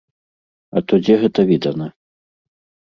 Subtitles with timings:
[0.79, 1.87] А то дзе гэта відана.